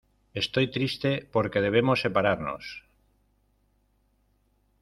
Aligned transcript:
estoy 0.33 0.71
triste 0.71 1.29
porque 1.31 1.61
debemos 1.61 2.01
separarnos. 2.01 2.83